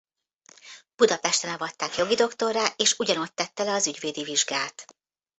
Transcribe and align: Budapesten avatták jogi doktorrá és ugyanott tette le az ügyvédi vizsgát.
Budapesten 0.95 1.49
avatták 1.53 1.95
jogi 1.95 2.15
doktorrá 2.15 2.73
és 2.75 2.97
ugyanott 2.97 3.35
tette 3.35 3.63
le 3.63 3.73
az 3.73 3.87
ügyvédi 3.87 4.23
vizsgát. 4.23 4.85